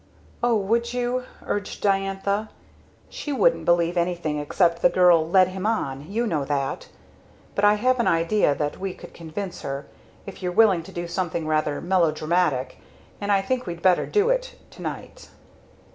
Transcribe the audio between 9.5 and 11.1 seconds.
her if you're willing to do